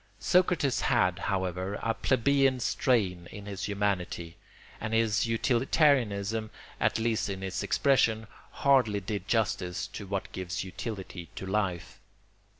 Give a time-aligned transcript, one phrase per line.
[0.33, 4.35] ]Socrates had, however, a plebeian strain in his humanity,
[4.79, 11.29] and his utilitarianism, at least in its expression, hardly did justice to what gives utility
[11.35, 11.99] to life.